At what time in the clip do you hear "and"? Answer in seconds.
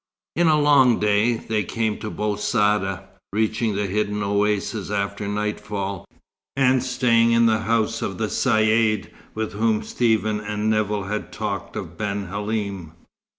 6.55-6.81, 10.39-10.71